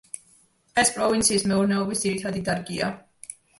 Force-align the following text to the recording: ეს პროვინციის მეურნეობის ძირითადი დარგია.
ეს 0.83 0.91
პროვინციის 0.95 1.45
მეურნეობის 1.53 2.03
ძირითადი 2.07 2.45
დარგია. 2.51 2.91